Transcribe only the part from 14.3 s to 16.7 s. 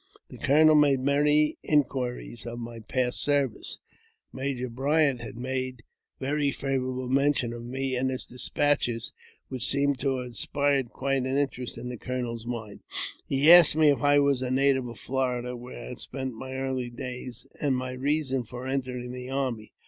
a native of Florida, where I had spent my